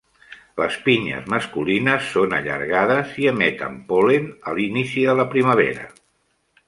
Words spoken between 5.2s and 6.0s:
la primavera.